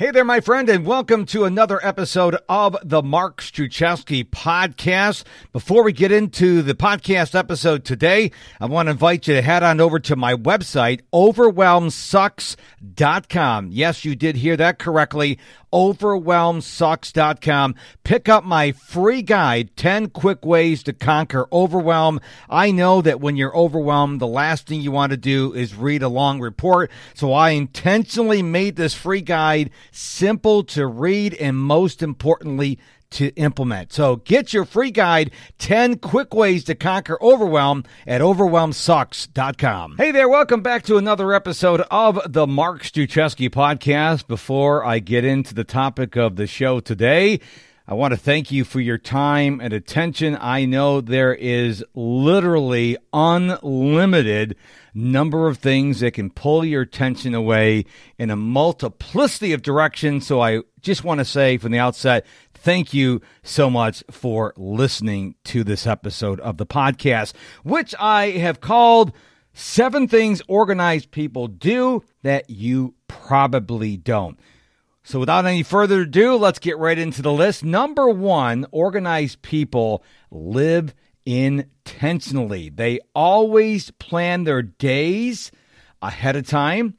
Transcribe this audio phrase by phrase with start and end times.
[0.00, 5.24] Hey there, my friend, and welcome to another episode of the Mark Struczewski podcast.
[5.52, 9.62] Before we get into the podcast episode today, I want to invite you to head
[9.62, 13.68] on over to my website, overwhelmsucks.com.
[13.72, 15.38] Yes, you did hear that correctly
[15.72, 17.74] overwhelmsucks.com.
[18.04, 22.20] Pick up my free guide, 10 quick ways to conquer overwhelm.
[22.48, 26.02] I know that when you're overwhelmed, the last thing you want to do is read
[26.02, 26.90] a long report.
[27.14, 32.78] So I intentionally made this free guide simple to read and most importantly,
[33.10, 33.92] to implement.
[33.92, 39.96] So get your free guide, 10 quick ways to conquer overwhelm at overwhelmsucks.com.
[39.98, 44.26] Hey there, welcome back to another episode of the Mark Struczewski podcast.
[44.26, 47.40] Before I get into the topic of the show today,
[47.86, 50.38] I want to thank you for your time and attention.
[50.40, 54.54] I know there is literally unlimited
[54.94, 57.84] number of things that can pull your attention away
[58.18, 60.26] in a multiplicity of directions.
[60.26, 65.34] So I just want to say from the outset, thank you so much for listening
[65.44, 69.12] to this episode of the podcast, which I have called
[69.52, 74.38] Seven Things Organized People Do That You Probably Don't.
[75.02, 77.64] So, without any further ado, let's get right into the list.
[77.64, 82.68] Number one, organized people live intentionally.
[82.68, 85.50] They always plan their days
[86.02, 86.94] ahead of time.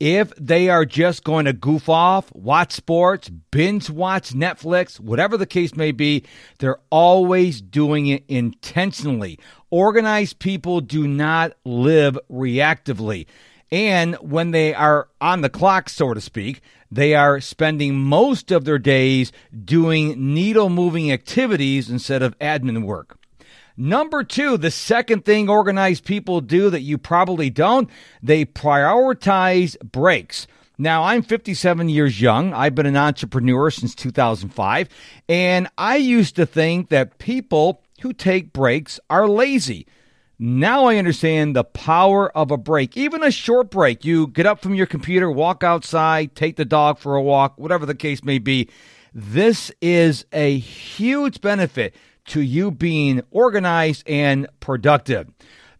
[0.00, 5.46] If they are just going to goof off, watch sports, binge watch Netflix, whatever the
[5.46, 6.24] case may be,
[6.58, 9.38] they're always doing it intentionally.
[9.70, 13.26] Organized people do not live reactively.
[13.70, 18.64] And when they are on the clock, so to speak, they are spending most of
[18.64, 19.32] their days
[19.64, 23.16] doing needle moving activities instead of admin work.
[23.76, 27.90] Number two, the second thing organized people do that you probably don't,
[28.22, 30.46] they prioritize breaks.
[30.78, 32.52] Now, I'm 57 years young.
[32.52, 34.88] I've been an entrepreneur since 2005.
[35.28, 39.86] And I used to think that people who take breaks are lazy.
[40.38, 44.04] Now I understand the power of a break, even a short break.
[44.04, 47.86] You get up from your computer, walk outside, take the dog for a walk, whatever
[47.86, 48.68] the case may be.
[49.14, 51.94] This is a huge benefit
[52.26, 55.28] to you being organized and productive.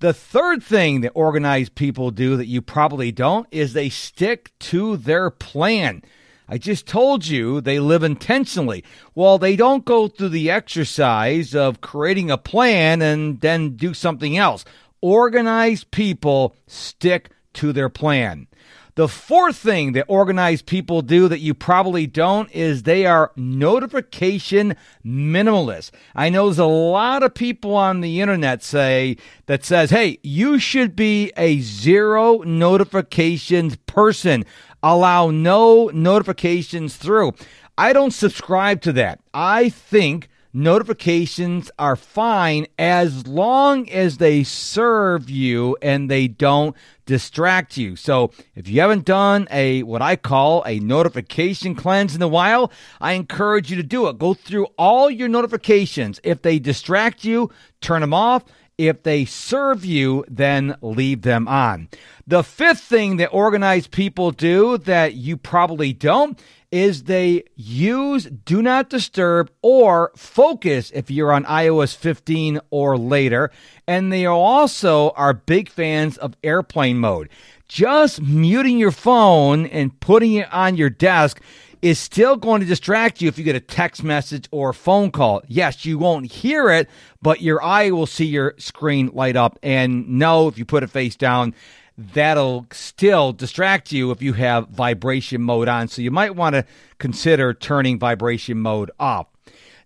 [0.00, 4.96] The third thing that organized people do that you probably don't is they stick to
[4.96, 6.02] their plan.
[6.48, 8.84] I just told you they live intentionally.
[9.14, 14.36] Well, they don't go through the exercise of creating a plan and then do something
[14.36, 14.64] else.
[15.00, 18.48] Organized people stick to their plan.
[18.94, 24.76] The fourth thing that organized people do that you probably don't is they are notification
[25.02, 25.90] minimalists.
[26.14, 29.16] I know there's a lot of people on the internet say
[29.46, 34.44] that says, "Hey, you should be a zero notifications person.
[34.82, 37.32] Allow no notifications through."
[37.78, 39.20] I don't subscribe to that.
[39.32, 46.76] I think notifications are fine as long as they serve you and they don't
[47.06, 47.96] distract you.
[47.96, 52.70] So if you haven't done a what I call a notification cleanse in a while,
[53.00, 54.18] I encourage you to do it.
[54.18, 56.20] Go through all your notifications.
[56.22, 58.44] If they distract you, turn them off.
[58.78, 61.88] If they serve you, then leave them on.
[62.26, 66.38] The fifth thing that organized people do that you probably don't
[66.72, 73.50] is they use do not disturb or focus if you're on iOS 15 or later.
[73.86, 77.28] And they also are big fans of airplane mode.
[77.68, 81.40] Just muting your phone and putting it on your desk
[81.82, 85.10] is still going to distract you if you get a text message or a phone
[85.10, 85.42] call.
[85.48, 86.88] Yes, you won't hear it,
[87.20, 89.58] but your eye will see your screen light up.
[89.62, 91.54] And no, if you put it face down,
[91.98, 95.88] that'll still distract you if you have vibration mode on.
[95.88, 96.64] So you might want to
[96.98, 99.26] consider turning vibration mode off.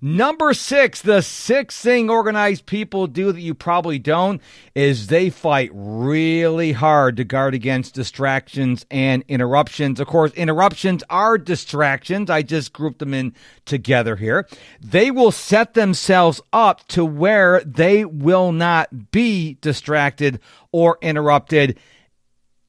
[0.00, 4.42] Number six, the sixth thing organized people do that you probably don't
[4.74, 9.98] is they fight really hard to guard against distractions and interruptions.
[9.98, 12.28] Of course, interruptions are distractions.
[12.28, 13.34] I just grouped them in
[13.64, 14.46] together here.
[14.80, 20.40] They will set themselves up to where they will not be distracted
[20.72, 21.78] or interrupted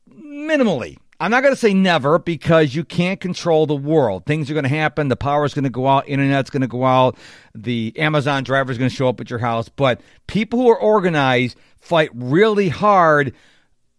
[0.09, 0.97] minimally.
[1.19, 4.25] I'm not going to say never because you can't control the world.
[4.25, 5.07] Things are going to happen.
[5.07, 6.07] The power is going to go out.
[6.07, 7.17] Internet's going to go out.
[7.55, 9.67] The Amazon driver is going to show up at your house.
[9.67, 13.33] But people who are organized fight really hard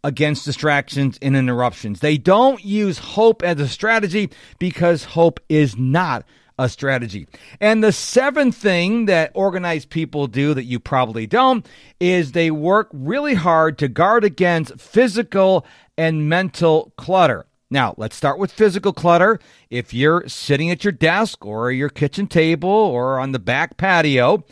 [0.05, 2.01] against distractions and interruptions.
[2.01, 4.31] They don't use hope as a strategy
[4.61, 6.25] because hope is not
[6.59, 7.27] a strategy.
[7.61, 11.67] And the seventh thing that organized people do that you probably don't
[12.01, 15.65] is they work really hard to guard against physical
[15.97, 17.47] and mental clutter.
[17.71, 19.39] Now, let's start with physical clutter.
[19.69, 24.45] If you're sitting at your desk or your kitchen table or on the back patio,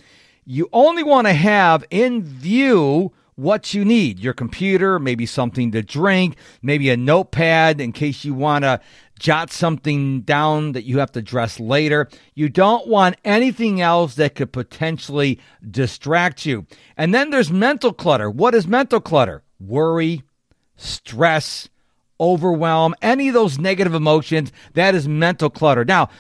[0.45, 5.83] you only want to have in view what you need your computer, maybe something to
[5.83, 8.81] drink, maybe a notepad in case you want to
[9.19, 12.09] jot something down that you have to address later.
[12.35, 16.67] You don't want anything else that could potentially distract you.
[16.97, 18.31] And then there's mental clutter.
[18.31, 19.43] What is mental clutter?
[19.59, 20.23] Worry,
[20.77, 21.69] stress,
[22.21, 24.53] overwhelm, any of those negative emotions.
[24.75, 25.85] That is mental clutter.
[25.85, 26.11] Now,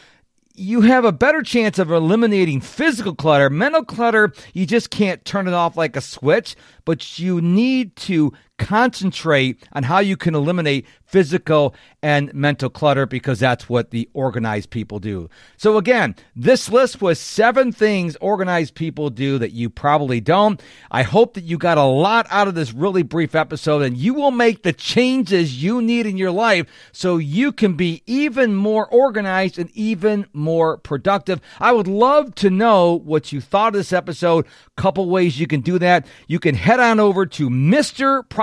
[0.58, 3.50] you have a better chance of eliminating physical clutter.
[3.50, 6.56] Mental clutter, you just can't turn it off like a switch,
[6.86, 13.38] but you need to concentrate on how you can eliminate physical and mental clutter because
[13.38, 15.28] that's what the organized people do.
[15.56, 20.60] So, again, this list was seven things organized people do that you probably don't.
[20.90, 24.14] I hope that you got a lot out of this really brief episode and you
[24.14, 28.88] will make the changes you need in your life so you can be even more
[28.88, 31.40] organized and even more productive.
[31.60, 34.46] I would love to know what you thought of this episode.
[34.76, 36.06] Couple ways you can do that.
[36.26, 37.48] You can head on over to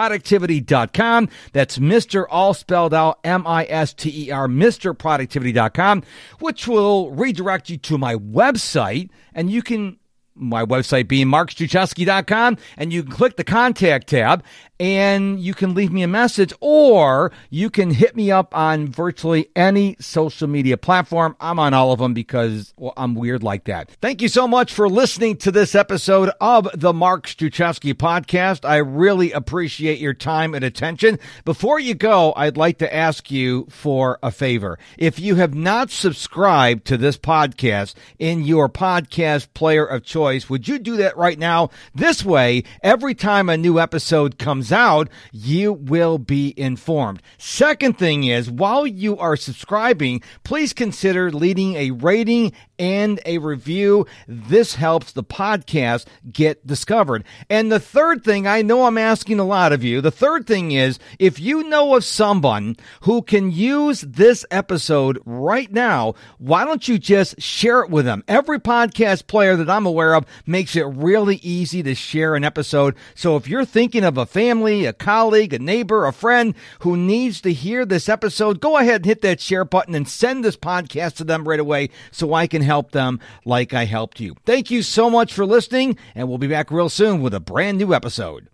[0.09, 1.29] MrProductivity.com.
[1.51, 2.25] That's Mr.
[2.29, 6.03] All spelled out M I S T E R, MrProductivity.com,
[6.39, 9.97] which will redirect you to my website and you can
[10.35, 14.43] my website being markstruczewski.com and you can click the contact tab
[14.79, 19.49] and you can leave me a message or you can hit me up on virtually
[19.55, 21.35] any social media platform.
[21.39, 23.91] I'm on all of them because well, I'm weird like that.
[24.01, 28.67] Thank you so much for listening to this episode of the Mark Struczewski podcast.
[28.67, 31.19] I really appreciate your time and attention.
[31.45, 34.79] Before you go, I'd like to ask you for a favor.
[34.97, 40.67] If you have not subscribed to this podcast in your podcast player of choice, would
[40.67, 41.69] you do that right now?
[41.93, 47.21] This way, every time a new episode comes out, you will be informed.
[47.37, 54.05] Second thing is, while you are subscribing, please consider leaving a rating and a review.
[54.27, 57.23] This helps the podcast get discovered.
[57.49, 60.01] And the third thing, I know I'm asking a lot of you.
[60.01, 65.71] The third thing is, if you know of someone who can use this episode right
[65.71, 68.21] now, why don't you just share it with them?
[68.27, 72.95] Every podcast player that I'm aware of makes it really easy to share an episode.
[73.15, 77.39] So if you're thinking of a family, a colleague, a neighbor, a friend who needs
[77.41, 81.13] to hear this episode, go ahead and hit that share button and send this podcast
[81.13, 84.35] to them right away so I can help them like I helped you.
[84.47, 87.77] Thank you so much for listening, and we'll be back real soon with a brand
[87.77, 88.49] new episode.